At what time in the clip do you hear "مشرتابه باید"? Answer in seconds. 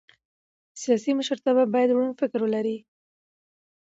1.19-1.93